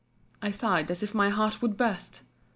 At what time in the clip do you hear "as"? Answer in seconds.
0.89-1.03